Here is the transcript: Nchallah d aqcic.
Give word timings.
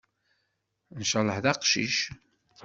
Nchallah 0.99 1.37
d 1.43 1.45
aqcic. 1.51 1.95